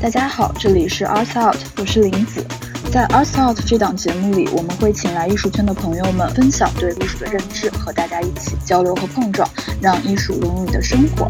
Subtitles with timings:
[0.00, 2.40] 大家好，这里是 Art Out，我是林子。
[2.92, 9.46] 在 Art Out 这档节目里，我们会请来艺术圈的朋友们分享对艺术的认知，和大家一起交流和碰撞，
[9.82, 11.26] 让艺术融入你的生活。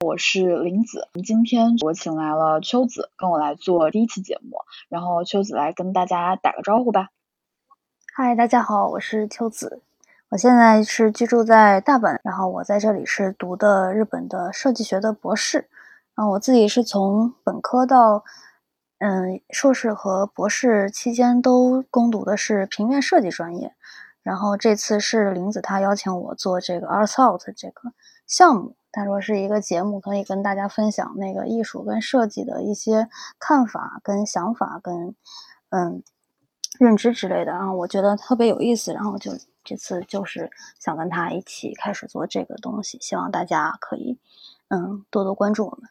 [0.00, 4.56] 我是林子，今天我请来了秋子，跟我来做第一期节目。
[4.88, 7.10] 然后秋子来跟大家打个招呼吧。
[8.14, 9.82] 嗨，大家好，我是秋子。
[10.28, 15.68] 我现在是居住在大阪，然后我在这里是读的日本的设计学的博士。
[16.16, 18.24] 然后我自己是从本科到
[18.98, 23.72] 嗯硕士和博士期间都攻读的是平面设计专业。
[24.22, 27.92] 然后这次是林子他邀请我做这个 Art Out 这个
[28.26, 35.14] 项目，他说是一个节目，可以跟大家分享那个艺术跟设计的一些看法、跟想法、跟
[35.70, 36.02] 嗯
[36.78, 37.52] 认知之类的。
[37.52, 39.32] 然后我觉得特别有意思，然后就。
[39.68, 44.16] 这次就是想跟他一起开始做这个东西，希望大家可以，
[44.68, 45.90] 嗯，多多关注我们。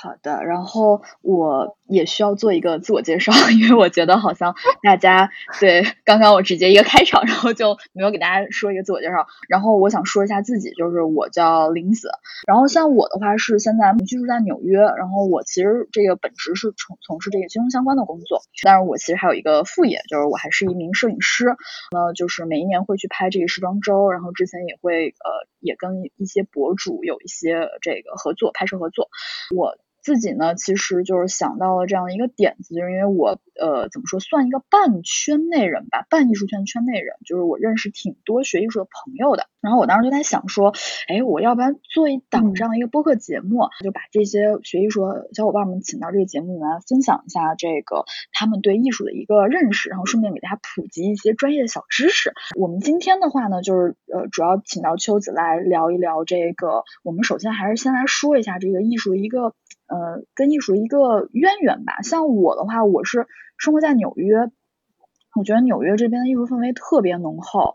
[0.00, 9.26] 好的，然后我也需要做一个自我介绍，因为我觉得好像大家对刚刚我直接一个开场，然后就没有给大家说一个自我介绍。
[9.48, 12.10] 然后我想说一下自己，就是我叫林子。
[12.46, 21.56] 然后像我的话是现在居住在纽约，然后我其实这个本职是从从事这个金融相关的工作，但是我其实还有一个副业，就是我还是一名摄影师。
[21.90, 29.08] 那就是每一年会去拍这个时装周，然后之前也会呃也跟一些博主有一些这个合作拍摄合作。
[29.56, 29.76] 我。
[30.08, 39.48] 自己呢，其实就是想到了这样一个点子，就是因为我呃怎么说，算一个半圈内人吧，半艺术圈圈内人，就是我认识挺多学艺术的朋友的。
[39.60, 40.72] 然后我当时就在想说，
[41.08, 52.32] 哎，我要不然做一档这样一个播客节目，就把这些学艺术的小伙伴们请到这个节目里来分享一下这个他们对艺术的一个认识，然后顺便给大家普及一些专业的小知识。
[52.56, 56.84] 我们今天的话呢，就是呃主要请到秋子来聊一聊这个。
[57.02, 59.52] 我们首先还是先来说一下这个艺术的一个。
[59.88, 62.02] 呃，跟艺术一个渊源吧。
[62.02, 63.26] 像我的话，我是
[63.56, 64.50] 生活在纽约，
[65.34, 67.74] 我觉得纽约这边的艺术氛围特别浓厚。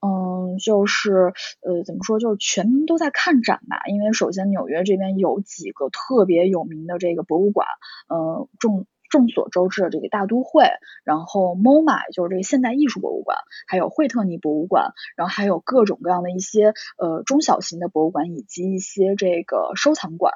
[0.00, 1.32] 嗯，就是
[1.62, 3.82] 呃，怎么说，就是全民都在看展吧。
[3.86, 7.66] 因为首先纽约这边有几个特别有名的这个博物馆，
[8.08, 8.86] 呃，重。
[9.10, 10.64] 众所周知的这个大都会，
[11.04, 20.32] 然后 MoMA 就是这个现代艺术博物馆，还有惠特尼博物馆，然后还有各种各样的一些呃中小型的博物馆以及一些这个收藏馆，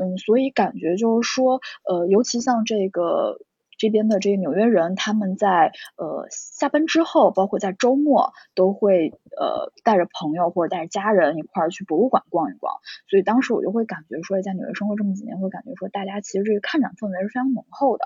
[0.00, 3.38] 嗯，所以感觉就是说，呃，尤其像这个。
[3.78, 12.74] 这边的这个纽约人，他们在呃下班之后，包括在周末，都会呃带着朋友或者带着家人一块儿去博物馆逛一逛。
[13.08, 18.04] 所以当时我就会感觉说，在纽约生活这么几年，会感觉说，大家其实这个看展氛围是非常浓厚的。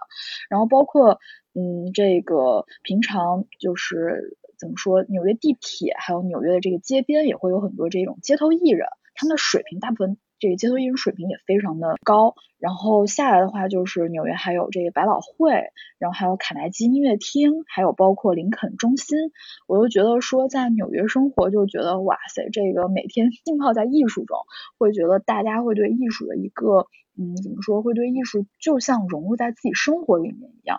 [0.48, 1.18] 然后包括
[1.54, 10.18] 嗯这个平常就是怎么说，纽约地铁还有纽约的这个街边，也会有很多这种街头艺人，他们的水平大部分。
[10.38, 15.52] 这个街头艺术水平也非常的高，然后下来的话就是纽约还有这个百老汇，
[15.98, 19.18] 然后还有卡耐基音乐厅，还有包括林肯中心，
[19.66, 24.38] 我就觉得说在纽约生活就觉得哇塞，这个每天 浸泡在艺术中，
[24.78, 26.86] 会觉得大家会对艺术的一个
[27.18, 30.78] 嗯怎么说，会对艺术就像融入在自己生活里面一样。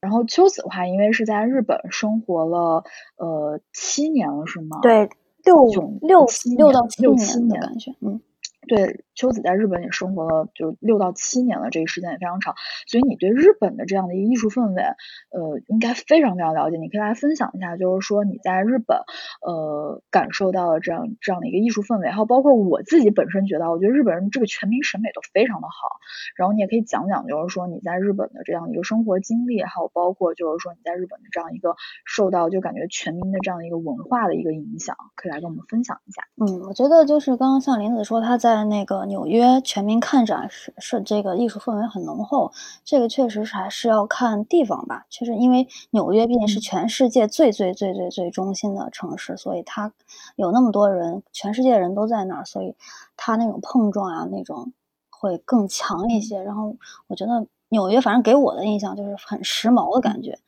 [0.00, 2.84] 然后秋子的话，因为是在日本生活了
[3.16, 4.80] 呃七年了是吗？
[4.82, 5.08] 对，
[5.42, 5.66] 六
[6.00, 6.26] 六
[6.56, 8.20] 六到六七年的感觉，嗯。
[8.68, 12.54] 对，秋子在日本也生活了就六到七年了，这个时间也非常长，
[12.86, 16.78] 所以你对日本的这样的一个艺术氛围，呃，应该非常非常了解。
[16.78, 18.98] 你可以来分享一下，就是说你在日本，
[19.42, 26.00] 呃，感受到了这样这样的一个艺术氛围，还有包括我自己本身觉得，我觉得日本人这个全民审美都非常的好。
[26.36, 31.76] 然后你也可以讲讲，就是说你在日本的这样一个生活经历，还有包括就是说你在日本的这样一个
[32.06, 36.22] 受到就感觉全民的这样的一个文化的一个影响，可以来跟我们分享一下。
[36.40, 38.54] 嗯，我觉得就是刚刚像林子说他在。
[38.54, 42.52] 在那个纽约全民看展是是这个艺术氛围很浓厚，
[42.84, 45.06] 这个确实是还是要看地方吧。
[45.10, 49.92] 确实，因为纽约毕竟是全世界最最最最最中心的城市，所以它
[50.36, 52.74] 有那么多人，全世界人都在那儿，所以
[53.16, 54.72] 它那种碰撞啊，那种
[55.10, 56.42] 会更强一些。
[56.42, 56.76] 然后
[57.06, 60.38] 我觉得纽约反正给我的印象就是很时髦的感觉。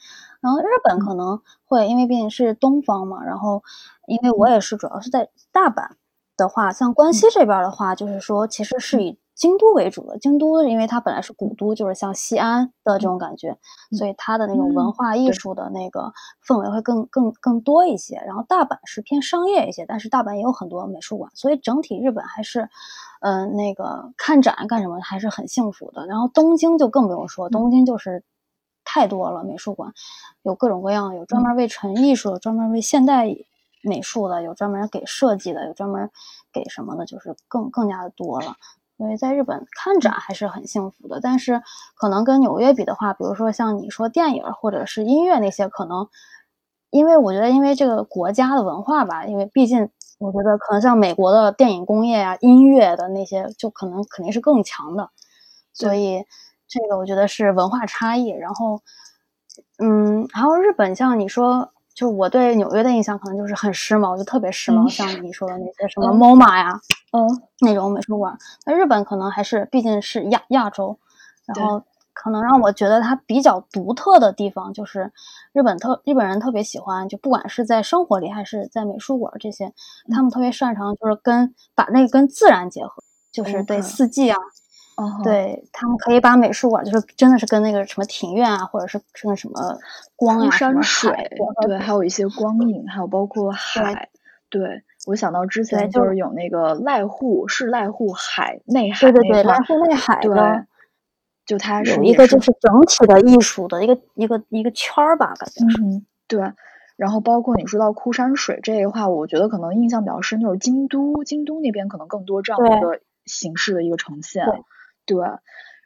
[0.40, 3.62] 然后日本可能会因为毕竟是东方嘛，然后
[4.06, 5.90] 因为我也是主要是在大阪。
[6.36, 10.18] 的话，像关西这边的话，就是说，其实是以京都为主的。
[10.18, 13.56] 京都，因为它本来是古都，就是像西安的这种感觉，
[13.92, 16.12] 所以它的那种文化艺术的那个
[16.46, 18.16] 氛围会更更更多一些。
[18.26, 22.68] 然后大阪是偏商业一些，但是大阪也有很多美术馆，所以整体日本还是，
[23.20, 26.06] 嗯，那个看展干什么还是很幸福的。
[26.06, 28.24] 然后东京就更不用说，东京就是
[28.84, 29.92] 太多了美术馆，
[30.42, 33.34] 有各种各样，有专门为纯艺术的，专门为现代。
[33.86, 36.10] 美术的，有专门给设计的，有专门
[36.52, 38.56] 给什么的，就是更更加的多了。
[38.98, 41.62] 所以在日本看展还是很幸福的，但是
[41.96, 46.08] 可能跟纽约比的话，比如说像你说电影或者是音乐那些，可能
[46.90, 55.10] 因为我觉得因为这个国家的文化吧，因为毕竟我觉得可能像美国的电影工业啊、音乐的那些，就可能肯定是更强的，
[55.74, 56.24] 所以
[56.66, 58.28] 这个我觉得是文化差异。
[58.28, 58.80] 然后，
[59.78, 61.70] 嗯，还有日本，像你说。
[61.96, 66.78] 就我对纽约的印象可能就是很时髦，就特别时髦，像你说的那些什么 MoMA 呀，
[67.12, 67.26] 嗯，
[67.60, 68.36] 那种美术馆。
[68.66, 70.98] 那日本可能还是毕竟是亚亚洲，
[71.46, 71.82] 然后
[72.12, 75.10] 可能让我觉得它比较独特的地方就是
[75.54, 79.72] 日本特日本人特别喜欢，就不管是在生活里还是在美术馆这些，
[80.12, 83.02] 他们特别擅长就是跟把那个跟自然结合，
[83.32, 84.36] 就是对四季啊。
[85.22, 89.78] 对他们可以把美术馆，就是真的是跟那个什么庭院啊，或者是是个什么
[90.16, 91.12] 光啊、山水，
[91.66, 94.08] 对，还有一些光影，还有包括海。
[94.48, 100.32] 对我想到之前就是有那个濑户，是濑户海内海对对对，濑户内海对，
[101.44, 105.82] 就它是一个就是整体的艺术的一个一个一个圈儿吧，感觉是。
[105.82, 106.40] 嗯，对。
[106.96, 114.46] 然后包括你说到枯山水这一话，我觉得可能印象比较深就是京都，京都那边可能更多这样的一个形式的一个呈现。
[115.06, 115.18] 对，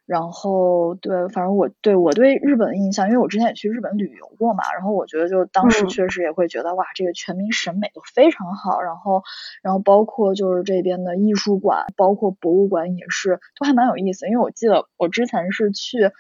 [0.07, 9.23] 然后对，反正我对我对日本的印象，因为我之前也去日本旅游过嘛，然后我觉得就当时确实也会觉得哇，这个全民审美都非常好，然后
[9.63, 16.11] 然后包括就是这边的艺术馆，包括博物馆也是都还蛮有意思，因为我记得我之前是去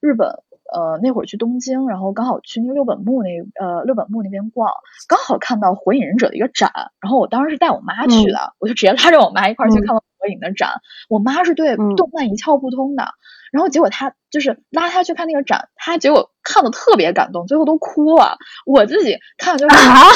[0.00, 0.28] 日本，
[0.72, 3.30] 呃，那会儿去东京，然后刚好去那个六本木那
[3.60, 4.70] 呃六本木那边逛，
[5.08, 6.70] 刚好看到火影忍者的一个展，
[7.00, 10.02] 然后我当时是带我妈去的，我就直接拉着我妈一块儿去看了。
[10.20, 10.70] 火影的展，
[11.08, 13.14] 我妈是对动漫一窍不通的，
[13.50, 18.36] 然后结果她就是拉她去看那个展，她结果看的特别感动，最后都哭了。
[18.64, 20.06] 我自己看就是啊，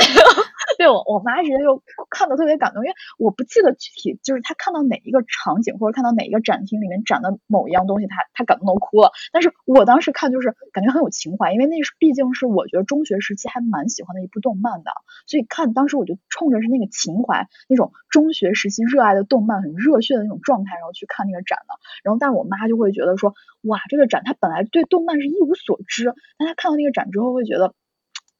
[0.78, 9.10] 对我我妈直接就看的特别感动，因为我不记得具体就是她看到哪一个场景或者看到哪一个展厅里面展的某一样东西，她她感动都哭了。
[9.32, 14.92] 但是我当时看就是感觉很有情怀，因为那是毕竟是我觉得中学时期还蛮喜欢的一部动漫的，
[15.26, 19.40] 所以看当时我就冲着是那个情怀，那种中学时期热爱的动。
[19.40, 21.74] 漫很热血的那种状态，然后去看那个展的，
[22.04, 27.74] 然后但是我妈就会觉得说，哇，这个展它本来对动漫是一无所知，但他看到那个展之后会觉得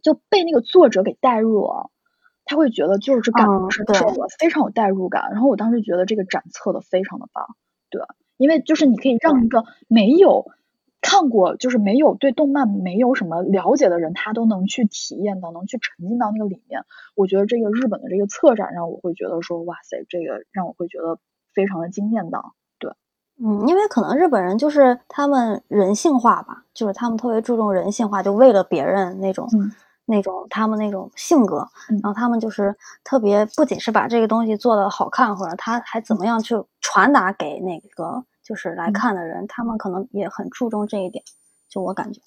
[0.03, 1.91] 就被那个作者给带入了，
[2.45, 5.31] 他会觉得就是感同身受了，非常有代入感。
[5.33, 7.57] 然后我当时觉得这个展测的非常的棒，
[7.91, 8.03] 对，
[8.37, 10.51] 因为就是你可以让一个没有。
[11.03, 16.83] 看过就是没有对动漫没有什么了解的人，他都能去体验到，能去沉浸到那个里面。
[17.15, 21.19] 我觉得这个日本的这个策展让我会觉得说，哇塞，这个让我会觉得
[21.55, 22.55] 非常的惊艳到。
[23.41, 29.49] 对，嗯，因为可能日本人就是他们人性化吧，就是他们特别注重人性化，就为了别人那种
[30.07, 31.67] 那种他们那种性格，
[32.03, 38.25] 然后他们就是特别不仅是把这个东西做的好看，或者他还怎么样去传达给那个。
[38.43, 41.23] 就是来看的人，他们可能也很注重这一点，
[41.69, 42.21] 就我感觉。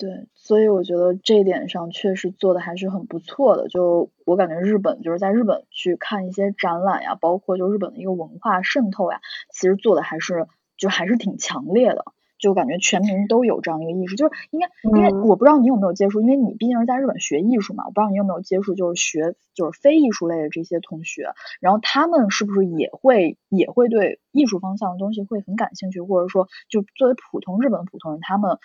[0.00, 3.68] 对，所以我觉得这一点上确实做的还是很不错的。
[3.68, 9.20] 就我感觉日本就是在日本去看一些展览呀，包括就日本的一个文化渗透呀，
[9.52, 10.46] 其实做的还是
[10.78, 12.02] 就还是挺强烈的。
[12.38, 28.56] 就感觉全民都有这样一个意识，就是应该，因为我不知道你有没有接触，因为你毕竟是在日本学艺术嘛，我不知道你有没有接触，就是学就是非艺术类的这些同学，然后他们是不是也会也会对艺术方向的东西会很感兴趣，或者说就作为普通日本普通人，他们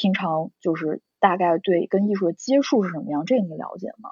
[0.00, 4.08] 平常就是大概对跟艺术的接触是什么样，这个你了解吗？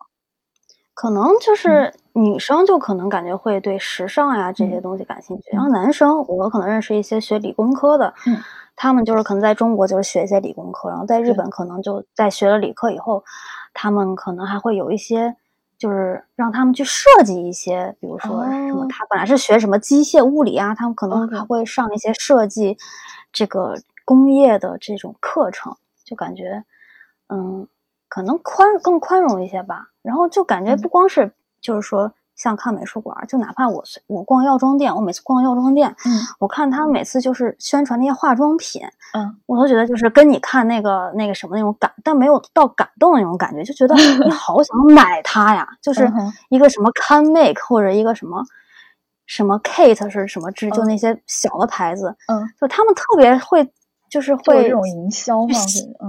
[0.93, 8.13] 可能就是女生就可能感觉会对时尚呀这些东西感兴趣，然后男生我可能认识一些学理工科的，
[8.77, 13.25] 他们就是可能在中国就是学一些理工科，然后在日本可能就在学了理科以后，
[13.73, 15.37] 他们可能还会有一些
[15.79, 22.77] 就是让他们去设计一些，比如说什么他本来是学什么机械物理啊，他们可能还会上一些设计
[23.33, 23.77] 这个
[24.09, 26.65] 工业的这种课程，就感觉
[27.29, 27.69] 嗯。
[28.11, 38.81] 可能宽更宽容一些吧，然后就感觉不光是就是说像看美术馆，就哪怕我我逛药妆店，我每次逛药妆店，嗯，我看他每次就是宣传那些化妆品，
[39.13, 46.11] 嗯，我都觉得就是跟你看那个那个什么那种感，但没有到感动的那种感觉，就觉得 你好想买它呀，就是
[46.49, 48.43] 一个什么 Can Make 或者一个什么
[49.27, 53.71] 什么 Kate 是什么之，就那些小的牌子，嗯，就他们特别会
[54.11, 55.55] 就是会这种营销嘛，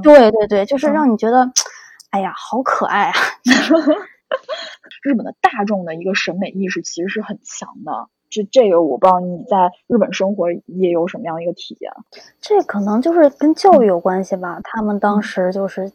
[0.01, 1.51] 对对对，就是让你觉得。
[2.11, 3.13] 哎呀，好可爱啊！
[5.03, 11.91] 日本的大众的一个审美意识其实是很强的，这这个我不知道你在日本生活也有什么样一个体验。
[12.41, 14.59] 这可能就是跟教育有关系吧。
[14.63, 15.91] 他们当时就是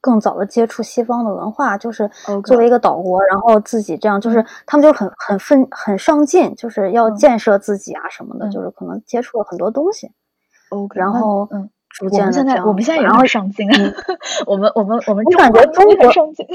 [0.00, 2.10] 更早的接触西方的文化，就是
[2.44, 10.10] 作为一个岛国，然后自己这样，就是他们就很很奋很上进，就是要建设自己啊什么的，就是可能接触了很多东西。
[10.72, 13.92] OK，然后嗯，逐渐的这样，我们现在也要上进啊。
[14.46, 16.46] 我们我们我们，我感觉中国上进，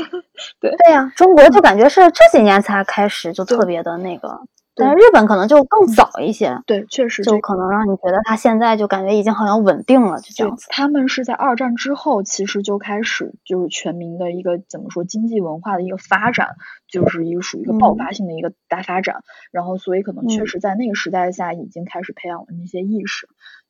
[0.59, 4.41] 对 对呀，中国就感觉是这几年才开始就特别的那个。
[4.79, 10.67] 但是日本可能就更早一些，对，确实就可能让你觉得他现在就感觉已经好像稳定了，就这样子。
[10.69, 16.49] 他们是在二战之后，其实就开始就是全民的一个怎么说经济文化的一个发展，
[16.87, 19.23] 就是一个属于一个爆发性的一个大发展。
[19.51, 23.27] 然后，所以可能确实在那个时代下已经开始培养了那些意识。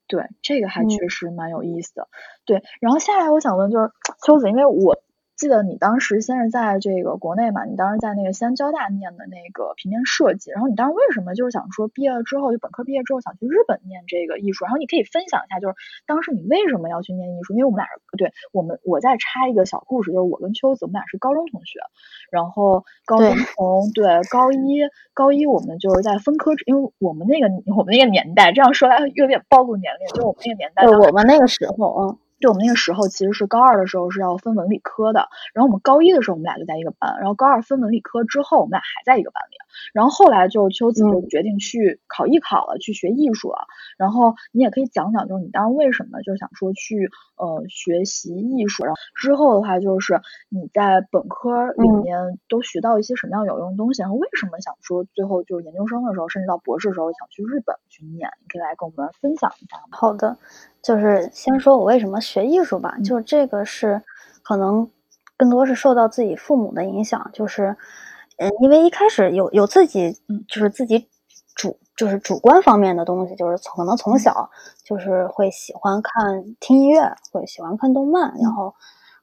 [0.07, 2.07] 对，这个还确实蛮有意思的。
[2.45, 3.91] 对，然后下来我想问就是
[4.25, 5.01] 秋子，因为我。
[5.37, 14.65] 记得你当时先是在这个国内嘛，你当时在那个西安交大念的那个平面设计，然后你当时为什么就是想说毕业了之后就本科毕业之后想去日本念这个艺术？
[14.65, 15.75] 然后你可以分享一下，就是
[16.07, 17.53] 当时你为什么要去念艺术？
[17.53, 17.85] 因为我们俩
[18.17, 21.79] 对我们我再插一个小故事，就是我跟秋子我们俩是高中同学，
[22.31, 24.81] 然后高中从对高一
[25.13, 32.17] 高一我们就是在分科，因为我们那个我们那个年代这样说来有点暴露年龄，就我们那个年代，我们那个时候嗯。
[32.39, 35.27] 就我们那个时候，其实是高二的时候是要分文理科的。
[35.53, 37.17] 然后我们高一的时候，我们俩就在一个班。
[37.19, 39.56] 然后高二分文理科之后，我们俩还在一个班里。
[39.93, 43.59] 然后后来就秋子就决定去考艺考了，去学艺术了。
[43.97, 48.83] 然后你也可以讲讲，就是你当时为什么就想说去呃学习艺术？
[48.85, 54.01] 然后之后的话，就是你在本科里面都学到一些什么样有用的东西？
[54.01, 58.29] 然后为什么想说最后就是研究生的时候，甚至到博士的时候想去日本去念？
[58.41, 59.83] 你可以来跟我们分享一下吗？
[59.91, 60.37] 好的。
[60.83, 64.01] 就是先说我为什么学艺术吧，就这个是
[64.41, 64.89] 可能
[65.35, 67.75] 更多是受到自己父母的影响，就是
[68.37, 70.13] 嗯，因为一开始有有自己
[70.47, 71.07] 就是自己
[71.55, 74.49] 主就是主观方面的东西，就是可能从小
[74.83, 78.73] 就是会喜欢看听音乐，会喜欢看动漫，然后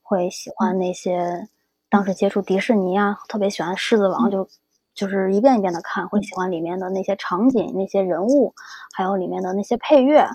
[0.02, 1.48] 会喜欢那些
[1.88, 4.48] 当时接触迪士尼啊，特别喜欢狮子王，就
[4.94, 8.54] 就是一遍一遍的看，会喜欢里面的那些场景、那些人物，
[8.92, 10.28] 还有里面的那些配乐。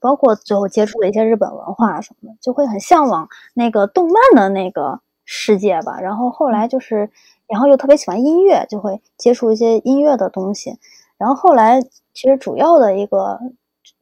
[0.00, 6.00] 包括最后接触了一些日本文化什么的，就会很向往那个动漫的那个世界吧。
[6.00, 7.08] 然后后来就是，
[7.46, 10.78] 然后又特别喜欢音乐，就会接触一些音乐的东西。
[11.18, 11.80] 然后后来
[12.14, 13.38] 其实主要的一个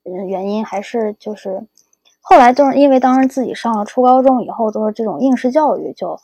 [0.05, 1.67] 嗯原因还是就是，
[2.21, 6.19] 后来就是因为当时自己上了初高中以后都是这种应试教育，就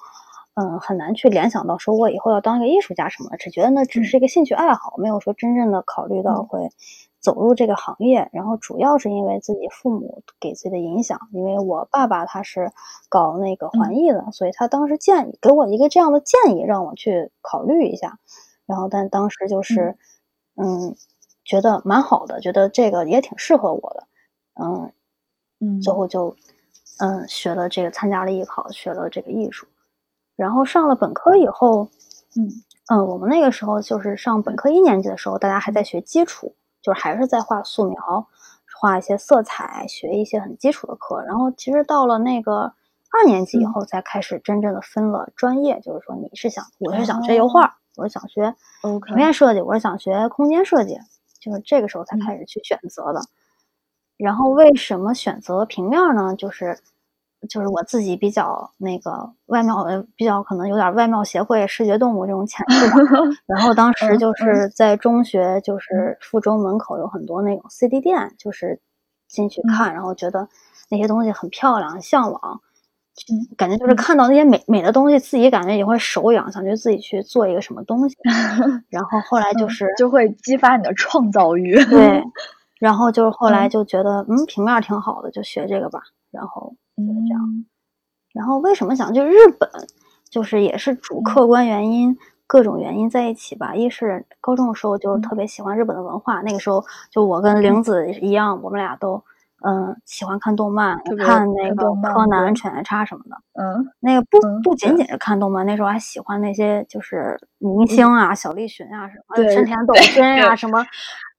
[0.54, 6.70] 嗯很难去联想到说我以后要当一个艺术家什么的，只觉得那只是一个兴趣爱好，没有说真正的考虑到会。
[7.20, 11.18] 走入这个行业，然后主要是因为自己父母给自己的影响。
[11.32, 12.70] 因为我爸爸他是
[13.08, 18.18] 搞那个环艺的，所以他当时建议给我一个这样的建议，让我去考虑一下。
[18.66, 19.96] 然后，但当时就是，
[20.56, 20.94] 嗯，
[21.44, 24.06] 觉得蛮好的，觉得这个也挺适合我的。
[24.54, 24.92] 嗯
[25.60, 26.36] 嗯，最后就
[26.98, 29.66] 嗯学了这个，参加了艺考，学了这个艺术。
[30.36, 31.88] 然后上了本科以后，
[32.36, 32.50] 嗯
[32.92, 36.54] 嗯，我们那个时候就是上本科一年级的时候，大家还在学基础。
[36.86, 38.28] 就是还是在画素描，
[38.78, 41.20] 画一些色彩，学一些很基础的课。
[41.24, 42.72] 然后其实到了那个
[43.10, 45.80] 二年级以后，才开始真正的分了专业。
[45.80, 48.54] 就是说，你是想，我是想学油画，我是想学
[49.04, 50.96] 平面设计，我是想学空间设计。
[51.40, 53.20] 就是这个时候才开始去选择的。
[54.16, 56.36] 然后为什么选择平面呢？
[56.36, 56.78] 就是。
[57.48, 62.96] 就是我自己比较那个外貌，呃，比较可能有点外貌协会、视觉动物这种潜 质吧。
[63.46, 68.80] 然后当时就是在中学，就是附中门口有很多那种 CD 店，就是
[69.28, 70.48] 进去看，然后觉得
[70.90, 72.60] 那些东西很漂亮，向往，
[73.56, 78.16] 感觉就是看到那些美美的东西，自己感觉也会手痒，想去自己去做一个什么东西。
[78.90, 81.74] 然后后来就是就会激发你的创造欲。
[81.86, 82.22] 对，
[82.78, 86.00] 然后就是后来就觉得，嗯，平面挺好的，就学这个吧。
[86.30, 86.74] 然后。
[86.96, 87.64] 就是这样，
[88.32, 89.68] 然后为什么想去日本？
[90.28, 93.74] 就是也是主客观原因，各种原因在一起吧。
[93.74, 99.22] 一是高中的时候就特别喜欢日本的文化，那个时候就我跟玲子一样，我们俩都
[99.64, 103.36] 嗯喜欢看动漫，看那个柯南、犬夜叉什么的。
[103.54, 110.84] 嗯，那个不不仅仅是看动漫，那时候还喜欢那些就是明星啊，小栗旬啊什么，山田斗真啊什么，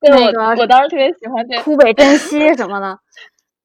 [0.02, 2.98] 那个我当时特别喜欢枯北真希什么的。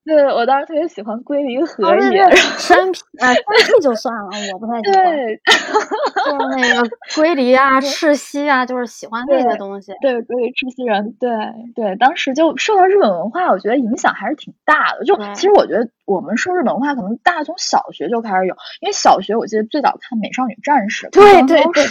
[0.05, 2.29] 对，我当时特别喜欢龟梨和也，
[2.59, 5.17] 山皮啊，山皮就算了，我不太喜欢。
[5.17, 9.93] 对， 就是那个龟梨啊、 赤西啊，就是喜欢那个东西。
[10.01, 11.31] 对，龟梨赤西人，对
[11.77, 15.05] 对，当时就受到日本文化，我觉得影响还是挺大的。
[15.05, 21.85] 就其实我觉得我们受日本文化，可能大家从小学就开始有，因为小学我记得最早看《美少女战士》，对对对，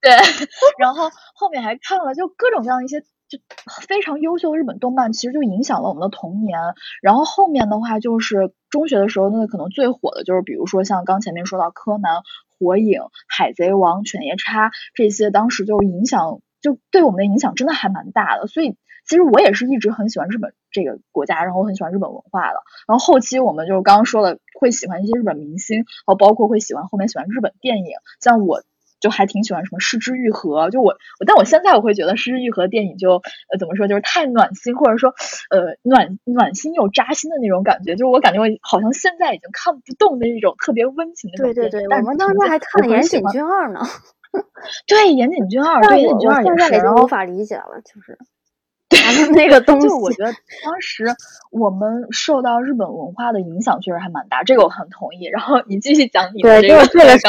[0.00, 0.12] 对，
[0.78, 3.02] 然后后面还看了就各种各样的一些。
[3.28, 3.38] 就
[3.86, 6.58] 非常优秀的日本动漫，其实就影响了我们的童年。
[7.02, 12.22] 然后后面的话，就是中学的时候，那个可能最火的就是，比如说像刚前面说到柯南、
[12.58, 18.46] 火影、海贼王、犬夜叉这些，当时就影响，就对我们的影响真的还蛮大的。
[18.46, 18.76] 所以
[19.08, 22.60] 其实我也是一直很喜欢日本这个国家，然后我很喜欢日本文化的。
[22.86, 27.86] 然后后期我们就刚刚说了，会喜欢一些日本明星，然后包括会喜欢后面喜欢日本电影，
[28.20, 28.62] 像我。
[29.00, 35.14] 就还挺喜欢什么《失之愈合》，就我，但我现在我会觉得《失之愈合》电影就呃怎么说，就是太暖心，或者说
[35.50, 37.92] 呃暖暖心又扎心的那种感觉。
[37.94, 43.80] 就是我感觉我好像现在已经看不动那种特别温情的对对对，我们当时还看了《岩井俊二》呢。
[44.86, 48.18] 对《岩井俊二》，对《岩井俊二》也是，然后无法理解了，就是。
[49.34, 50.32] 那个东西，就我觉得
[50.64, 51.06] 当时
[51.50, 55.24] 我们受到日本文化的影响确实还蛮大，这个我很同意。
[55.26, 57.22] 然后你继续讲你的这个，这个是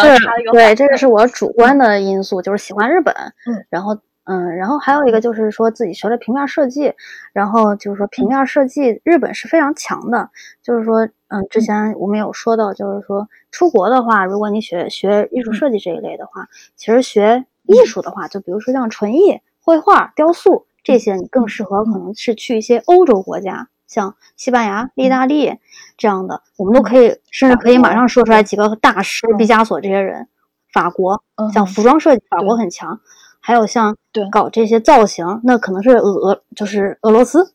[0.51, 3.13] 对，这个是我主观的因素，就是喜欢日本。
[3.15, 6.93] 嗯，然后嗯，然后还有一个就是说自己学了平面设计，
[7.33, 10.29] 然后就是说平面设计日本是非常强的，
[10.61, 20.65] 就是说嗯，之前我们有说到，就是说出国的话，如果你学学艺术设计这一类的话，其实学艺术的话，就比如说像纯艺、绘画、雕塑。
[20.87, 25.59] 这些你更适合，可能是去一些欧洲国家，像西班牙、意大利
[25.97, 30.29] 这样的，我们都可以，甚至可以马上说出来几个大师，毕加索这些人。
[30.71, 31.21] 法国，
[31.53, 33.01] 像服装设计，法国很强，
[33.41, 33.97] 还有像
[34.31, 37.53] 搞这些造型，那可能是俄，就是俄罗斯。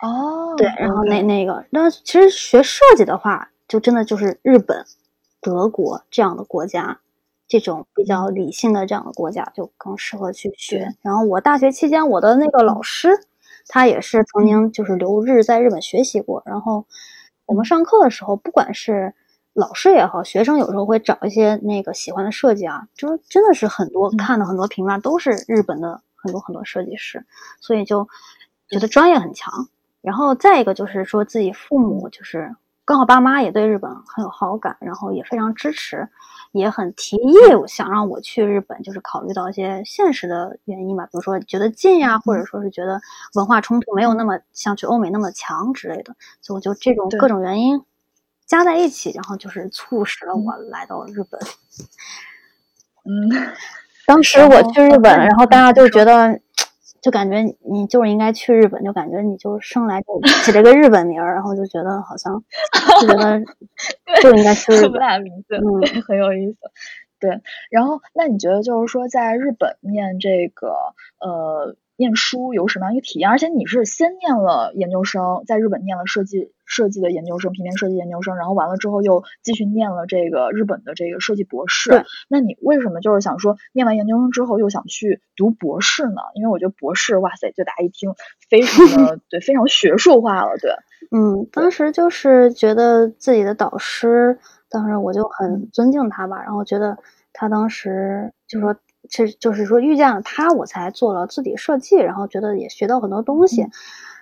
[0.00, 4.86] 哦，对，然后那那个，那其实学设计的话，就真的就是日本、
[5.42, 7.00] 德国这样的国家。
[7.48, 10.94] 这种比较理性的这样的国家就更适合去学。
[11.00, 13.18] 然后我大学期间，我的那个老师，
[13.66, 16.42] 他也是曾经就是留日在日本学习过。
[16.44, 16.84] 然后
[17.46, 19.14] 我们上课的时候，不管是
[19.54, 27.24] 老师也好，学生有时候会找一些那个喜欢的设计啊，就是真的是很多看的很多评论都是日本的很多很多设计师，
[27.60, 28.06] 所以就
[28.68, 29.68] 觉得专业很强。
[30.02, 36.08] 然后再一个就是说自己父母就是刚好爸妈也对日本很有好感，然后也非常支持。
[36.52, 37.32] 也很提议
[37.66, 43.00] 想让我去日本，就是考虑到一些现实的原因吧，比如说觉得近呀，或者说是觉得
[43.34, 47.84] 文化冲突没有那么像去欧美那么强之类的，所以我就这种各种原因
[48.46, 51.40] 加在一起，然后就是促使了我来到日本。
[53.04, 53.54] 嗯，
[54.06, 56.40] 当时我去日本，然后大家就觉得。
[57.08, 62.44] 就感觉你就是应该去日本，就感觉你就生来就起了个日本名儿，然后就觉得好像
[63.00, 63.40] 就觉得
[64.20, 66.58] 就应该去日本，名字嗯很有意思。
[67.18, 67.40] 对，
[67.70, 70.68] 然后那你觉得就是说在日本念这个
[71.18, 73.28] 呃念书有什么样一个体验？
[73.28, 76.54] 而且你是先念了研究生，在日本念了设计。
[76.70, 81.88] 设计的研究生，平面设计研究生，然后完了之后又继续念了这个日本的这个设计博士。
[81.88, 86.20] 对，那你为什么就是想说念完研究生之后又想去读博士呢？
[86.34, 88.12] 因为我觉得博士，哇塞，就大家一听
[88.50, 90.58] 非常的 对，非常学术化了。
[90.60, 90.70] 对，
[91.10, 96.98] 嗯，当时就是觉得自己的导师，当时我就很尊敬他吧，然后觉得
[97.32, 98.76] 他当时就说，
[99.08, 103.66] 其实就是说遇见了他，我才做了字体设计，然后觉得也学到很多东西。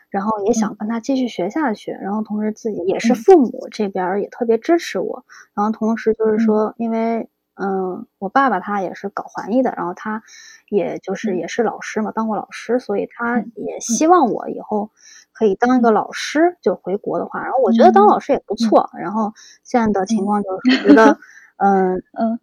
[0.09, 10.22] 然后也想跟他继续学下去，然后同时自己也是父母这边也特别支持我，然后同时就是说，因为嗯，我爸爸他也是搞环艺的，然后他
[10.70, 14.90] 也就是也是老师嘛，当过老师，所以他也希望我以后
[15.33, 19.33] 可以当一个老师，就回国的话，然后我觉得当老师也不错，然后
[19.64, 21.18] 现在的情况就是觉得，
[21.59, 22.38] 嗯嗯，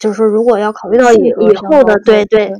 [0.00, 2.52] 就是说如果要考虑到以以后的对对，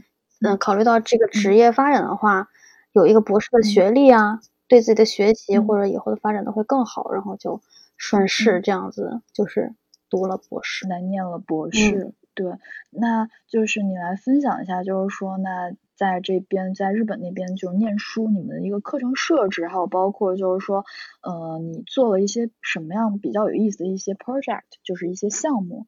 [0.43, 2.47] 嗯，考虑到这个职业发展的话。
[2.93, 7.63] 有一个博士的学历啊，对自己的学习或者以后的发展都会更好，然后就
[7.97, 9.77] 顺势这样子，就是
[10.09, 12.13] 读了博士，来念了博士。
[12.35, 12.53] 对，
[12.91, 20.85] 那就是你来分享一下，就是说，那在这边，在日本那边，就是念书，你们的一个课程设置，还有包括就是说，
[21.23, 25.87] 呃，你做了一些什么样比较有意思的一些 project，就是一些项目，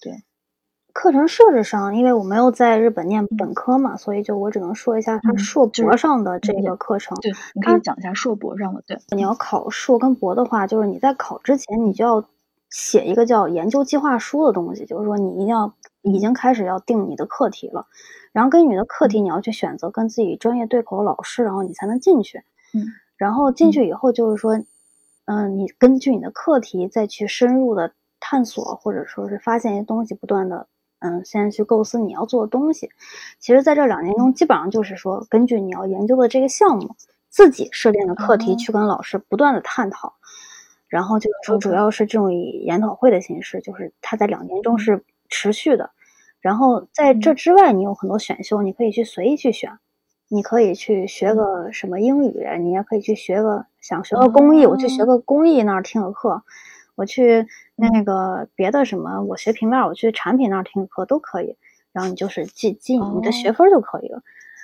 [0.00, 0.22] 对。
[0.98, 7.14] 课程设置上，因为我没有在日本念本科嘛，所以就我只能说一下他硕博上的这个课程。
[7.20, 8.82] 对，你可以讲一下硕博上的。
[8.86, 12.24] 对，你要考硕跟博的话，就是你在考之前，你就要
[12.70, 17.86] 写一个叫研究计划书的东西，就是说你一定要已经开始要定你的课题了，
[18.32, 22.38] 然后根据你的课题，你要去选择跟自己专业对口的老师，然后你才能进去。
[22.72, 22.86] 嗯，
[23.18, 24.58] 然后进去以后，就是说，
[25.26, 30.66] 嗯，你根据你的课题再去深入的探索，或者说是发现一些东西，不断的。
[31.06, 32.90] 嗯，先去构思你要做的东西。
[33.38, 36.96] 其实，在这两年中，基本上就是说，根据你要研究的这个项目，
[37.28, 40.14] 自己设定的课题，去跟老师不断的探讨。
[40.88, 45.90] 然后就是说，主要是这种以研讨会的形式，就是它在两年中是持续的。
[46.40, 49.78] 然后在这之外，你有很多选修，你可以去随意去选。
[50.28, 56.42] 你可以去学个什么英语，你也可以去学个想学个工艺，我去学个工艺那儿听个课，
[56.96, 61.56] 我去那个别的什么，我学平面，我去产品那儿听课都可以。
[61.92, 64.20] 然后你就是记记你的学分就可以了。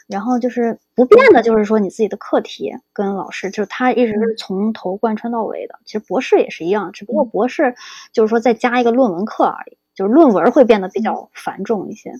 [0.08, 5.78] 然后就是不变的，就是说你自己的课题跟老师，就是他一直是从头贯穿到尾的。
[5.84, 7.74] 其实博士也是一样，只不过博士
[8.12, 12.12] 就是说再加一个论文课而已，就是论文会变得比较繁重一些，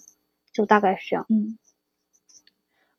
[0.52, 1.26] 就大概是这样。
[1.28, 1.58] 嗯。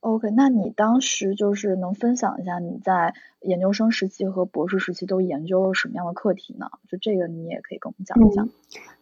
[0.03, 6.69] OK，那你当时就是能分享一下你在研究生时期和博士时期都研究了什么样的课题呢？
[6.89, 8.49] 就这个你也可以跟我们讲一讲。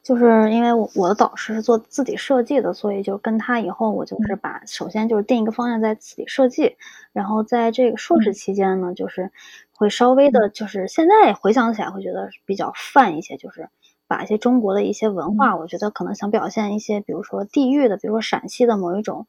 [0.04, 6.76] 就是因为我我的导师是做字体设计的，所以就跟他以后我就是把首先就是定一个方向在字体设计，
[7.14, 9.32] 然后在这个硕士期间呢，就是
[9.74, 13.70] 会稍微的，就是现在回想起来会觉得比较泛一些，就是
[14.08, 19.26] 把一些中国的一些文化，我觉得可能想表现一些，比如说地域的，比如说陕西的某一种。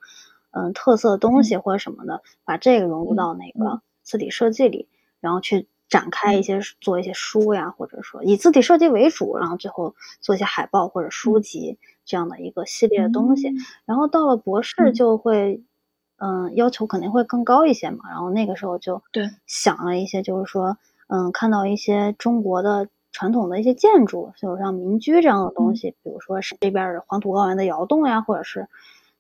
[0.52, 4.88] 嗯，特色的东西或者什么的，把这个融入到那个字体设计里，
[5.20, 13.52] 然后去展开一些做一些书呀，或者说以字体设计为主，然后最后做一些海报或者书籍这样的一个系列的东西。
[13.84, 15.62] 然后到了博士就会，
[16.18, 18.08] 嗯，要求肯定会更高一些嘛。
[18.10, 20.76] 然后那个时候就对想了一些，就是说，
[21.08, 28.68] 嗯，看到一些中国的传统的一些建筑，就是像民居这样的东西，比如说是这边黄土高原的窑洞呀，或者是。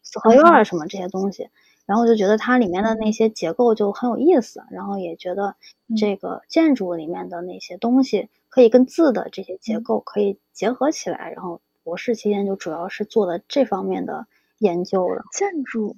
[0.02, 1.48] 四合院儿什么这些东西，
[1.86, 5.56] 然后我就觉得它里面的那些结构就很有意思，然后也觉得
[5.96, 14.26] 这个建筑里面的那些东西可以跟字的这些结构可以结合起来，然后博士期间就主要是做的这方面的
[14.58, 15.22] 研究了。
[15.32, 15.96] 建筑，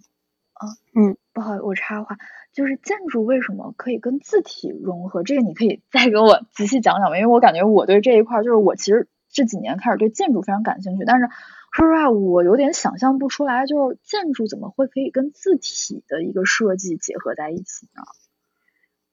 [0.53, 2.17] 啊，嗯，不好意思，我插话，
[2.53, 5.23] 就是建筑为什么可以跟字体融合？
[5.23, 7.19] 这个你可以再给我仔细讲讲吗？
[7.19, 11.29] 因为我感觉我对这一块，就是我其实这几年开始对建筑非常感兴趣，但是。
[11.75, 18.03] 说实话，我有点想象不出来，就是建筑怎么会可以跟字体的一个设计结合在一起呢？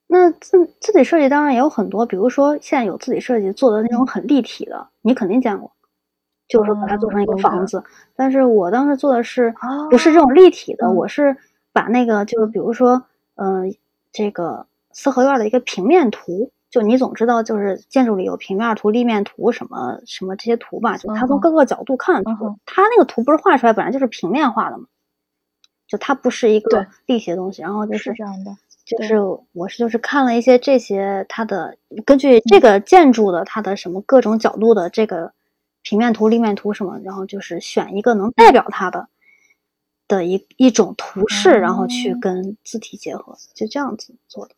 [0.06, 5.72] 那字字体设计当然也有很多，比如说现在有字体设计做的那种很立体的，你肯定见过，
[6.48, 7.84] 就是把它做成一个房子。
[8.16, 9.52] 但是我当时做的是
[9.90, 10.92] 不是这种立体的？
[10.92, 11.36] 我是
[11.74, 13.04] 把那个就是比如说，
[13.38, 13.76] 嗯，
[14.12, 16.52] 这个四合院的一个平面图。
[16.72, 20.98] 就你总知道，就是建筑里有平面图、立面图什么什么这些图吧？
[20.98, 24.86] 就它从各个角度看图，它那个图不是画出来本来就是平面画的嘛？
[25.86, 27.62] 就它不是一个立体的东西。
[27.62, 28.56] 然后就是这样的，
[28.86, 29.18] 就是
[29.52, 35.34] 我是就是看了一些这些它的根据这个建筑的它的什么各种角度的这个
[35.82, 39.10] 平面图、立面图什么，然后就是选一个能代表它的
[40.08, 44.56] 的一一种图式，然后去跟字体结合，就这样子做的。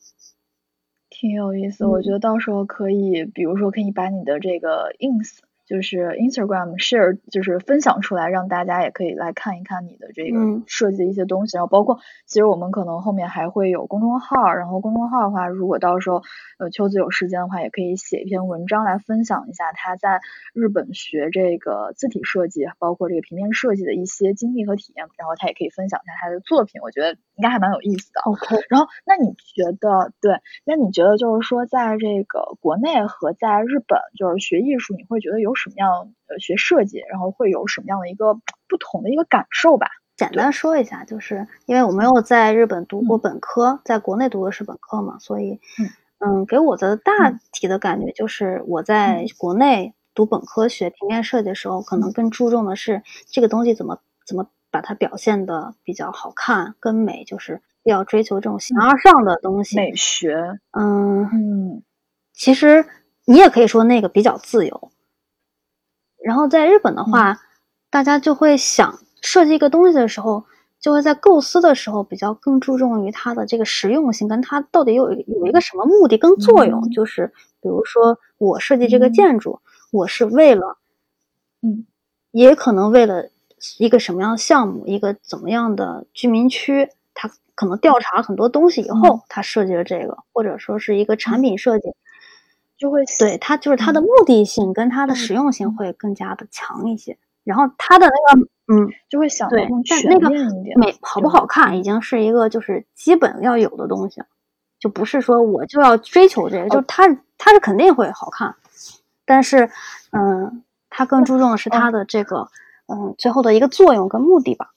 [1.24, 5.40] 挺有意思，我觉得到时候可以，比如说可以把你的这个 ins。
[5.66, 11.56] 就是 Instagram share，就是分享出来，让大家也可以来看一看你的这个设计的一些东西。
[11.56, 16.22] 然后包括，其实我们可能后面还会有公众号，然后公众号的话，如果到时候
[16.60, 20.20] 呃秋子有时间的话，也可以写一篇文章来分享一下他在
[20.54, 25.08] 日本学这个字体设计，包括这个平面设计的一些经历和体验。
[25.18, 28.20] 然后他也可以分享一下他的作品，我觉得应该还蛮有意思的。
[28.26, 28.58] OK。
[28.70, 30.42] 然后，那你觉得对？
[30.66, 35.54] 那你觉得就是说，在这个国内和在日本，就是学艺术，你会觉得有？
[35.56, 38.34] 什么样呃学设计，然后会有什么样的一个
[38.68, 39.88] 不同的一个感受吧？
[40.18, 45.60] 简单说一下，就是因为我没有在日本读过本科，在国内读的是本科嘛，所以
[46.20, 47.14] 嗯，给我的大
[47.52, 60.60] 体的感觉就是我在国内读本科学平面设计的时候，可能更注重的是这个东西怎么怎么把它表现的比较好看跟美，就是要追求这种形而上的东西，美学。
[60.72, 61.84] 嗯嗯，
[62.34, 62.84] 其实
[63.26, 64.92] 你也可以说那个比较自由。
[66.24, 67.40] 然后在日本的话，
[67.92, 70.44] 大家就会想设计一个东西的时候，
[70.80, 76.90] 就会在构思的时候比较更注重于它的这个实用性，跟它到底有有一个什么目的跟作用。
[76.90, 77.32] 就是
[77.62, 79.60] 比如说，我设计这个建筑，
[79.92, 80.80] 我是为了，
[81.62, 81.86] 嗯，
[82.32, 83.30] 也可能为了
[83.78, 91.94] 一个什么样的项目，一个怎么样的居民区，他可能调查很多东西以后，他设计了这个，或者说是一个产品设计。
[92.76, 98.42] 就会对他就是他的目的性跟它的实用性会更加的强一些，然后他的那个
[98.74, 100.30] 嗯就会想对，但那个
[100.76, 104.22] 美好不好看已经是一个就是基本要有的东西，
[104.80, 108.54] 就不是说我就要追求这个，就它它是肯定会好看，
[109.24, 109.70] 但是
[110.12, 112.50] 嗯，它更注重的是它的这个
[112.88, 114.70] 嗯最后的一个作用跟目的吧。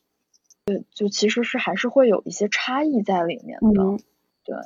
[0.65, 3.83] 对，就其实是还是会有一些差异在里面的，
[4.45, 4.57] 对。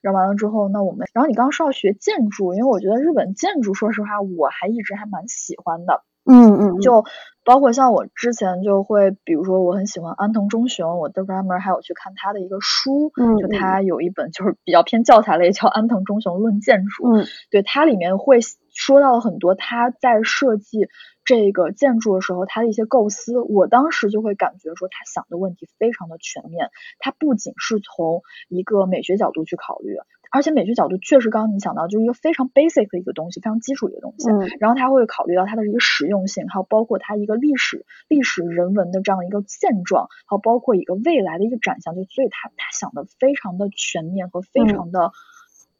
[0.00, 6.04] 然后完了之后，那我们，然后你刚刚说要学建筑，因为我觉得日本建筑，说实话，我还一直还蛮喜欢的。
[6.30, 7.04] 嗯嗯，就
[7.42, 18.38] 包括像我之前就会，比如说我很喜欢安藤忠雄，我的专门还有去看他的一个书，嗯就他有一本就是比较偏教材类，叫《安藤忠雄论建筑》，嗯对，它里面会
[18.78, 20.88] 说到了很多他在设计
[21.24, 29.96] 这个建筑的时候他的一些构思，我当时就会感觉说他想的问题非常的全面，他不仅是从一个美学角度去考虑。
[30.30, 34.30] 而且美学角度确实，刚刚你想到，就是一个非常 basic 的一个东西，非常基础的一个东西。
[34.30, 41.94] 嗯然后他会考虑到它的一个实用性，还有包括它一个历史、历史人文的这样一个现状，还有包括一个未来的一个展向。
[41.96, 45.12] 就所以他他想的非常的全面和非嗯常的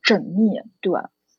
[0.02, 0.62] 缜密。
[0.80, 0.98] 对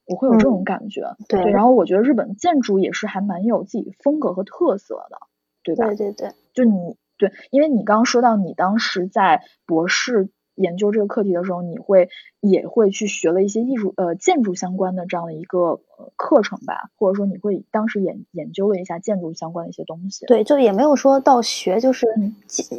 [0.09, 1.15] 我会有这种嗯感觉。
[1.27, 5.17] 对然后我觉得日本建筑也是还蛮有自己风格和特色的，
[5.63, 5.87] 对吧？
[5.87, 12.09] 对对对，就你对，因为你刚刚说到你当时在博士研究这个课题的时候，你会
[12.41, 20.25] 也会去学了一些艺术呃建筑相关的这样的一个呃课程吧，或者说你会当时研研究了一下建筑相关的一些东西。
[20.25, 22.05] 对，就也没有说到学，就是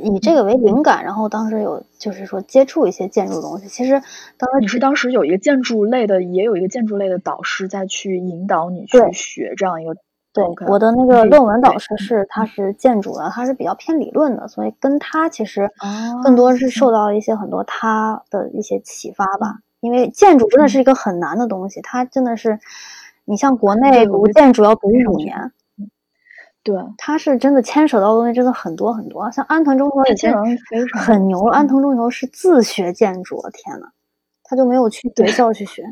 [0.02, 3.66] 以这个为灵感，然后当时有就是说接触一些建筑东西。
[3.68, 4.02] 其实
[4.36, 9.96] 当时你是当时有一个建筑类的，也有一个建筑类的导师在去引导你去学这样一个。
[10.32, 19.58] 对我的那个论文导师是他是建筑的，他是比较偏理论的，所以跟他其实哦更多是受到一些很多他的一些启发吧。
[19.80, 22.58] 因为建筑真的是一个很难的东西，它真的是，
[23.24, 25.52] 你像国内读建筑要读五年，
[26.62, 29.30] 对，它是真的牵扯到的东西真的很多很多。
[29.30, 33.86] 像安藤忠雄已经它基本上非常很牛了，安嗯藤忠雄是自学建筑，天呐，
[34.44, 35.82] 他就没有去学校去学。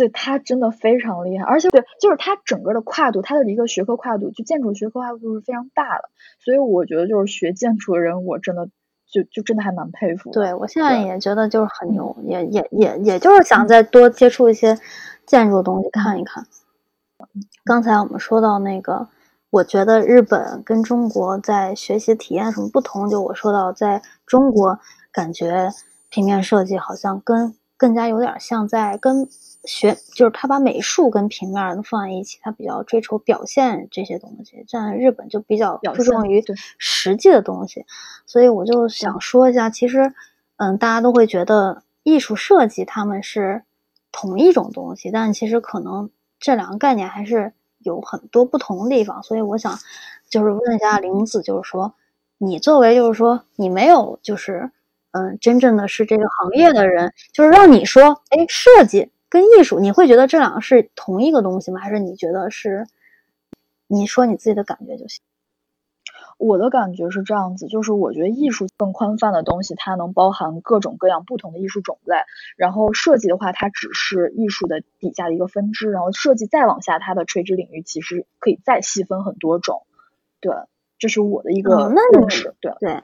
[0.00, 6.08] 对他真的非常厉害，而且对，就是他整个的跨度，他的一个学科跨度，就建筑学科跨度是非常大的，
[6.38, 8.70] 所以我觉得就是学建筑的人，我真的
[9.12, 10.30] 就就真的还蛮佩服。
[10.30, 14.78] 对我现在也觉得就是很牛，也也也也就是想再多接触一些
[15.26, 16.46] 建筑的东西看一看。
[17.66, 19.06] 刚才我们说到那个，
[19.50, 24.78] 我觉得日本跟中国在学习体验什么不同，就我说到在中国
[25.12, 25.68] 感觉
[26.08, 29.28] 平面设计好像跟更加有点像在跟
[29.64, 36.42] 学，就是他把美术跟平面儿放在一起，他比较追求表现这些东西，但日本就比较注重于
[36.78, 37.84] 实际的东西，
[38.26, 40.14] 所以我就想说一下，其实，
[40.56, 43.62] 嗯，大家都会觉得艺术设计他们是
[44.12, 49.78] 同一种东西，但其实可能这两个概念还是有很多不同的地方，所以我想
[50.30, 51.92] 就是问一下玲子，就是说，
[52.38, 54.70] 你作为就是说你没有就是
[55.12, 61.80] 嗯真正的是这个行业的人，就是让你说，哎，设计跟艺术，你会觉得这两个是同一个东西吗？
[61.80, 62.86] 还是你觉得是？
[63.86, 65.20] 你说你自己的感觉就行。
[66.38, 72.16] 我的感觉是这样子，就是我觉得艺术更宽泛的东西，它能包含各种各样不同的艺术种类。
[72.56, 75.90] 然后设计的话，它只是艺术的底下的一个分支。
[75.90, 79.82] 然后设计再往下，它的垂直领域其实可以再细分很多种。
[80.40, 80.54] 对，
[80.98, 82.54] 这是我的一个认识。
[82.60, 83.02] 对，对，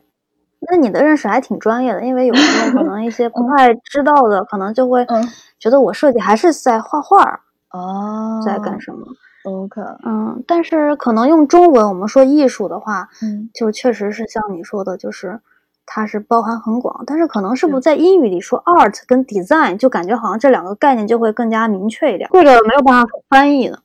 [0.61, 7.41] 那你的认识还挺专业的，因为有时候可能一些不太知道的，可能就会嗯觉得我设计还是在画画，
[7.71, 9.07] 哦，在干什么
[9.45, 15.41] ？？OK，嗯，但是可能用中文我们说艺术的话，嗯，就确实是像你说的，就是
[15.85, 23.79] 它是包含很广，但是可能是不是在英语里说 art 跟 design，就感觉好像这两个概念就会更加明确一点，这个没有办法翻译的。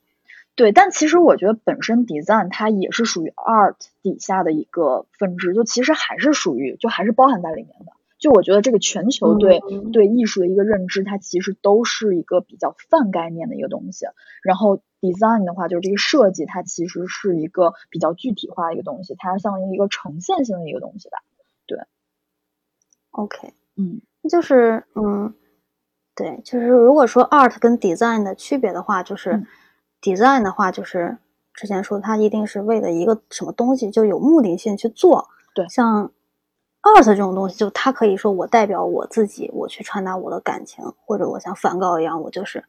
[0.55, 7.93] 对，但其实我觉得本身 design 它也是属于 art 底下的一个分支，就其实还是属于，就还是包含在里面的。
[8.17, 14.05] 就我觉得这个全球对、嗯对艺术的一个认知，它其实都是一个比较泛概念的一个东西。
[14.43, 21.17] 然后 design 的话，就是这个设计，它其实是一个比较具体化的一个东西，它是像一个呈现性的一个东西吧。
[21.65, 21.79] 对
[23.09, 25.33] OK，嗯就是嗯，
[26.13, 29.47] 对，就是如果说 art 跟 design 的区别的话，就是、嗯
[30.01, 31.17] design 的话，就是
[31.53, 35.27] 之前说他一定是为了一个什么东西就有目的性去做。
[35.53, 36.09] 对像
[36.81, 42.63] art 这种东西，就他可以说我代表我自己，我去传达我的感情，或者我像梵高一样，我就是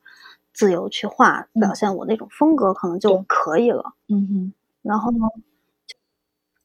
[0.52, 3.94] 自由去画，嗯表现我那种风格，可能就可以了。
[4.08, 5.18] 嗯哼，然后呢，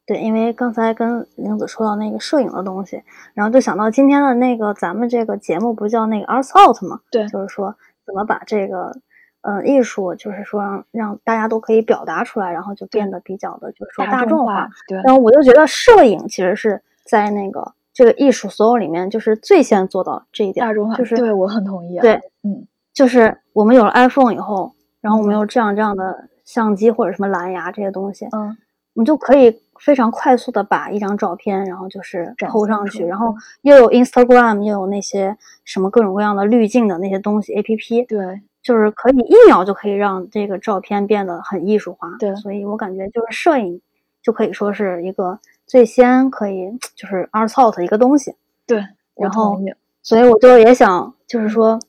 [0.06, 3.02] 对，因为刚才跟玲子说到那个摄影的东西，
[3.34, 7.00] 然后就想到今天的那个咱们这个节目不叫那个 Arts Out 嘛？
[7.12, 7.76] 对就是说
[8.06, 9.02] 怎么把这个嗯、
[9.42, 21.98] 呃艺术，就是说让让大家都可以表达出来，然后就变得比较的，就是说大众化。，对，然后我就觉得摄影其实是在那个这个艺术所有里面，就是最先做到这一点，大众化，就是对我很同意。
[21.98, 28.58] 啊对，嗯，就是我们有了 iPhone 以后，然后我们有这样这样的相机或者什么蓝牙这些东西，嗯，
[28.94, 42.10] 我们就可以非常快速的把一张照片，然后就是展 PO 上去，然后又有 Instagram，又有那些什么各种各样的滤镜的那些东西 APP，对，就是可以一秒就可以让这个照片变得很艺术化。
[42.20, 43.82] 对，所以我感觉就是摄影
[44.22, 48.36] 就可以说是一个最先可以就是 art out 一个东西。
[48.66, 49.58] 对，然后
[50.04, 51.80] 所以我就也想就是说，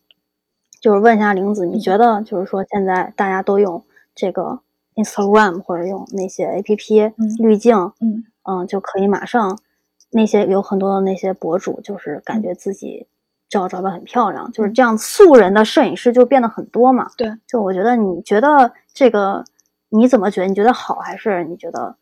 [0.80, 3.82] 就是问一下玲子，你觉得就是说现在大家都用
[4.14, 4.60] 这个
[4.94, 9.58] Instagram 或者用那些 APP 滤镜，嗯嗯，就可以马上
[10.12, 13.08] 那些有很多的那些博主，就是感觉自己。
[13.48, 17.08] 照照的很漂亮，就是这样素人的摄影师就变得很多嘛。
[17.16, 19.44] 对，就我觉得你觉得这个
[19.88, 20.46] 你怎么觉得？
[20.48, 21.96] 你觉得好还是你觉得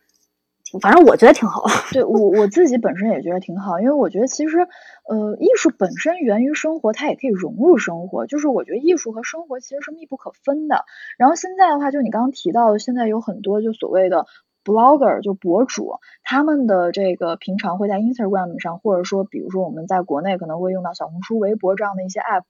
[0.64, 0.80] 挺？
[0.80, 1.64] 反正我觉得挺好。
[1.92, 4.66] 对我我自己本身也觉得挺好，因为我觉得其实
[5.08, 8.26] 呃艺术本身源于生活，它也可以融入生活。
[8.26, 10.84] 就是我觉得艺术和生活其实是密不可分的。
[11.16, 14.26] 然后现在的话，就你刚刚提到的，现在有很多就所谓的。
[14.66, 22.42] Blogger 就博主，他们的这个平常会在 Instagram 上，或者说，比如说我们在国内可能会用到小红书、微博这样的一些 app，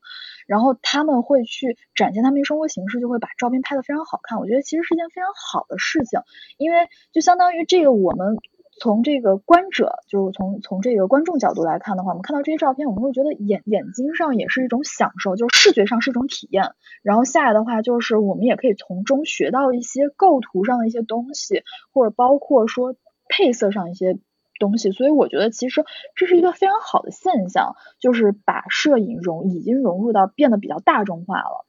[0.46, 4.40] 然后他们会去展现他们生活形式，就会把照片拍得非常好看。
[4.40, 6.20] 我觉得其实是一件非常好的事情，
[6.56, 8.38] 因为就相当于这个我们。
[8.78, 16.74] 从这个观者，就是从从这个观众角度来看的话，我们看到这些照片，我们会觉得眼眼睛上也是一种享受，就是视觉上是一种体验。
[17.02, 22.94] 然后下来的话，就是我们也可以从中学到一些构图上的一些东西，或者包括说
[23.28, 24.18] 配色上一些
[24.58, 24.92] 东西。
[24.92, 25.84] 所以我觉得其实
[26.14, 31.64] 这是一个非常好的现象，就是把摄影融已经融入到变得比较大众化了。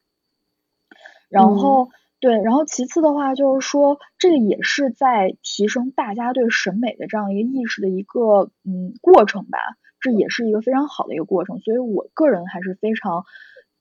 [1.30, 1.88] 然后。
[2.20, 9.58] 对，然后其次的话就是说，这个也是在提升大家对审美的这样一个意识的一个嗯过程吧，
[10.00, 13.24] 这也是一个非常好的一个过程，所以我个人还是非常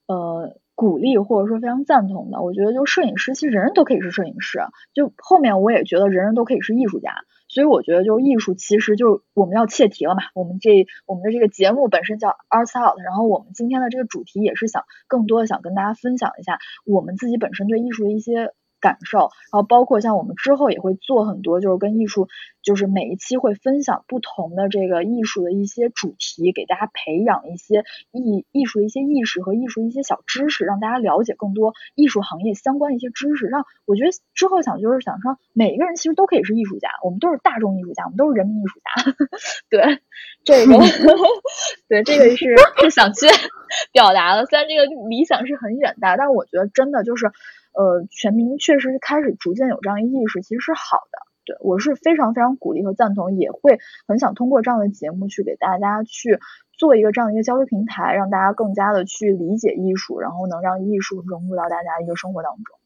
[0.08, 2.42] 呃鼓励或者说非常赞同的。
[2.42, 4.60] 我觉得就摄影师，其实人人都可以是摄影师，
[4.94, 7.16] 就后面我也觉得人人都可以是艺术家。
[7.48, 10.24] 所以我觉得，就是艺术，其实就我们要切题了嘛。
[10.36, 18.54] 我们这我们的这个节目本身叫 Arts Out，然后我们今天的这个主题也是想更多的想跟大家分享一下我们自己本身对艺术的一些。
[18.80, 22.28] 感受，然后包括像我们之后也会做很多，就是跟艺术，
[22.62, 33.48] 就是每一期会分享不同的这个艺术的一些主题，给大家培养一些艺艺术的一些意识和艺术一些小知识，让大家了解更多艺术行业相关的一些知识。
[33.48, 39.14] 让我觉得之后想就是想说，每一个人其实都可以是艺术家，我们都是大众艺术家，我们都是人民艺术家。
[39.70, 40.00] 对，
[40.44, 40.78] 这个，
[41.90, 43.26] 对这个是是想去
[43.92, 47.32] 表达的，虽然这个理想是很远大，但是我觉得真的就是。
[47.78, 51.20] 呃，全民确实开始逐渐有这样的意识，其实是好的。
[51.46, 56.40] 对我是非常非常鼓励和赞同，也会很想通过这样的节目去给大家去
[56.78, 62.77] 做一个这样一个交流平台，让大家更加的去理解艺术，然后能让艺术融入到大家一个生活当中。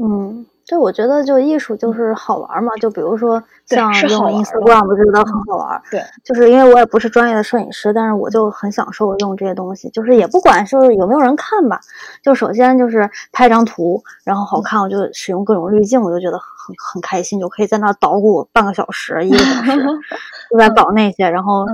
[0.00, 0.46] 对，嗯。
[0.68, 5.82] 对，我觉得就艺术就是好玩嘛，就比如说像用 Instagram，我觉得很好玩。
[5.90, 11.80] 对，就是因为我也不是专业的摄影师，但是我就很享受用这些东西，就是也不管是有没有人看吧，
[12.22, 19.72] 就首先就是拍张图，然后好看，我就使用各种滤镜，我就觉得很很开心，就可以在那捣鼓半个小时、一个小时，
[20.52, 21.66] 就在搞那些，然后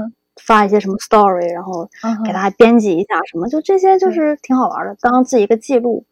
[0.43, 1.87] 发一些什么 story，然后
[2.25, 6.03] 给他编辑一下什么，就这些就是挺好玩的，当自己一个记录。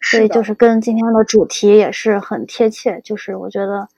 [0.00, 3.88] 所以就是跟今天的主题也是很贴切，就是我觉得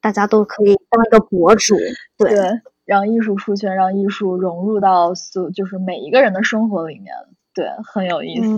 [0.00, 1.76] 大家都可以当一个博主，
[2.18, 2.36] 对，
[2.84, 7.14] 让艺术出圈，让艺术融入到所就是每一个人的生活里面，
[7.54, 8.56] 对，很有意思。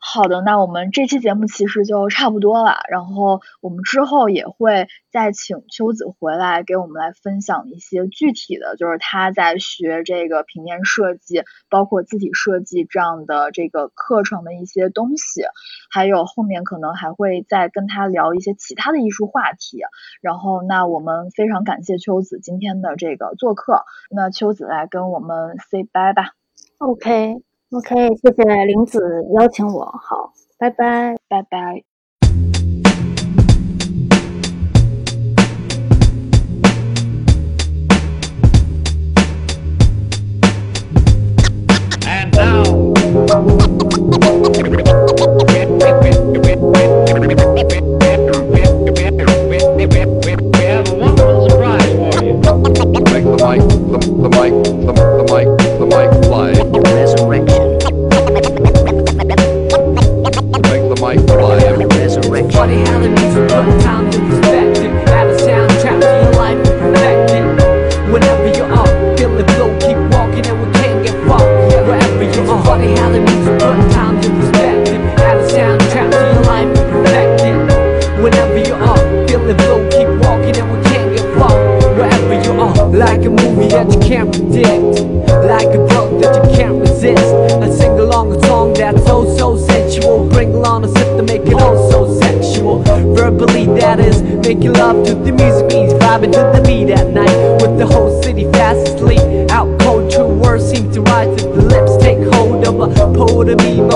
[0.00, 15.42] 好的，那我们这期节目其实就差不多了，然后我们之后也会再请秋子回来给我们来分享一些具体的，就是他在学这个平面设计，包括字体设计这样的这个课程的一些东西，
[15.90, 19.80] 还有后面可能还会再跟他聊一些其他的艺术话题。
[20.22, 26.30] 然后，那我们非常感谢秋子今天的这个做客，那秋子来跟我们 say bye 吧。
[26.78, 27.47] OK。
[27.70, 28.98] OK，谢谢玲子
[29.38, 31.84] 邀请我，好，拜拜，拜拜。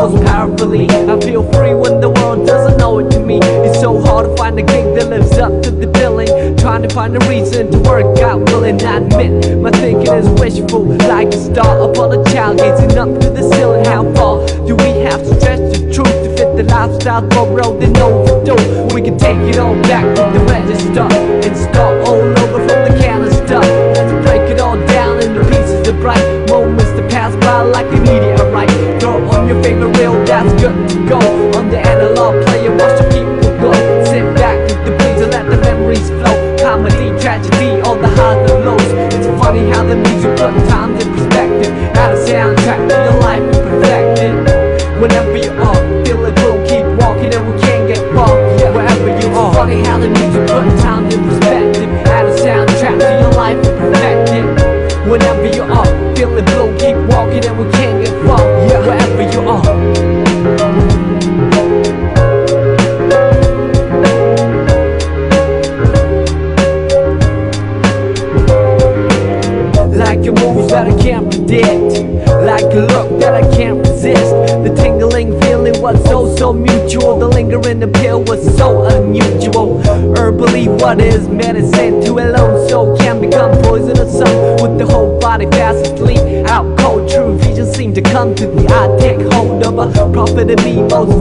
[0.03, 0.89] Most powerfully.
[0.91, 3.39] I feel free when the world doesn't know it to me.
[3.39, 6.57] It's so hard to find a gig that lives up to the billing.
[6.57, 10.83] Trying to find a reason to work out, willing I admit my thinking is wishful,
[11.07, 13.85] like a star upon a child gazing up to the ceiling.
[13.85, 17.81] How far do we have to stretch the truth to fit the lifestyle for road
[17.83, 18.95] and overdue?
[18.95, 21.22] We can take it all back to the register
[31.07, 31.19] go.
[31.59, 33.73] On the analog player, watch the people go.
[34.05, 36.57] Sit back with the breeze and let the memories flow.
[36.59, 39.15] Comedy, tragedy, all the highs and lows.
[39.15, 40.72] It's funny how the music put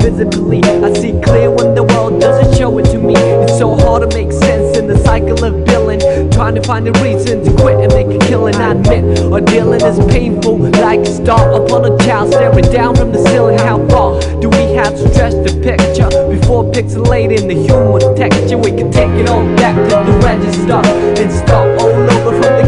[0.02, 3.14] visibly I see clear when the world doesn't show it to me.
[3.16, 6.00] It's so hard to make sense in the cycle of billing
[6.32, 8.56] Trying to find a reason to quit and make a killing.
[8.56, 13.12] I admit our dealing is painful Like a star upon a child staring down from
[13.12, 13.58] the ceiling.
[13.60, 18.58] How far do we have to stretch the picture Before pixelating the human texture?
[18.58, 20.82] We can take it all back to the register
[21.22, 22.61] And start all over from the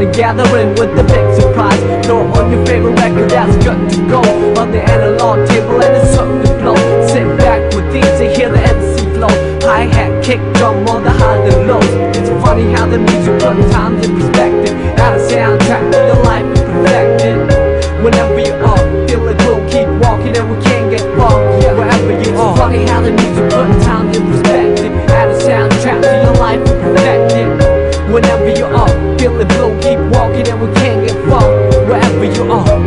[0.00, 2.06] Homecoming gathering with the big surprise.
[2.06, 4.22] Throw on your favorite record that's good to go.
[4.58, 6.76] On the analog table and it's something to flow
[7.06, 9.28] Sit back with these and hear the MC flow.
[9.68, 11.84] Hi-hat, kick drum, all the highs and lows
[12.16, 16.64] It's funny how the music put times in perspective Add a soundtrack your life and
[16.64, 21.36] perfect it Whenever you are, feel it, we'll keep walking and we can't get far.
[21.60, 25.36] Yeah, wherever you are It's funny how the music put times in perspective Add a
[25.44, 30.48] soundtrack to your life and perfect it Whenever you are, feel it, we'll keep walking
[30.48, 31.46] and we can't get far
[31.84, 32.80] Wherever you are.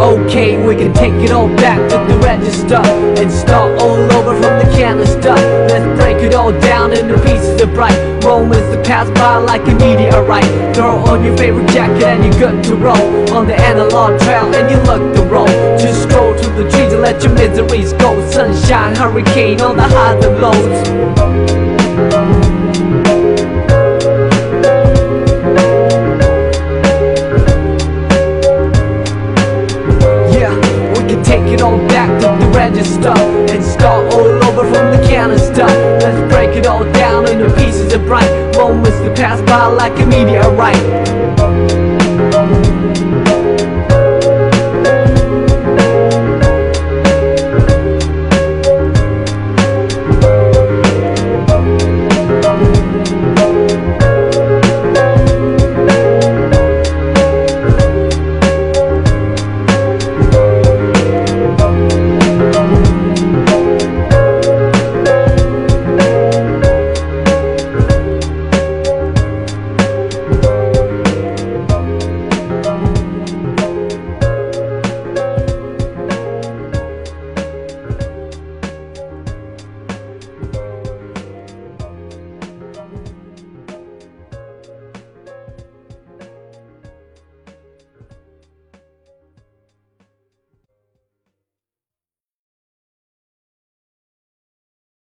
[0.00, 2.76] Okay, we can take it all back to the register
[3.20, 5.34] And start all over from the canister
[5.68, 7.96] Let's break it all down into pieces of bright.
[8.22, 10.74] Moments that pass by like a meteorite.
[10.74, 13.32] Throw on your favorite jacket and you're good to roll.
[13.32, 15.46] On the analog trail and you look the roll.
[15.78, 18.10] Just stroll through the trees and let your miseries go.
[18.30, 21.27] Sunshine, hurricane, all the highs and lows